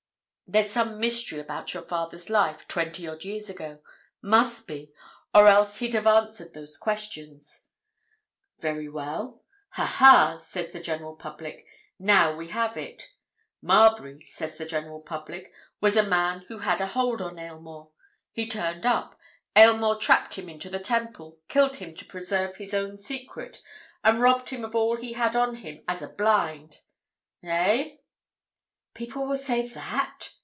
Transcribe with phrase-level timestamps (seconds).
[0.53, 3.79] There's some mystery about your father's life, twenty odd years ago.
[4.21, 7.67] Must be—or else he'd have answered those questions.
[8.59, 9.45] Very well.
[9.69, 11.65] 'Ha, ha!' says the general public.
[11.97, 13.11] 'Now we have it!'
[13.61, 17.91] 'Marbury,' says the general public, 'was a man who had a hold on Aylmore.
[18.33, 19.17] He turned up.
[19.55, 23.61] Aylmore trapped him into the Temple, killed him to preserve his own secret,
[24.03, 26.79] and robbed him of all he had on him as a blind.'
[27.41, 30.33] Eh?" "You think—people will say that?"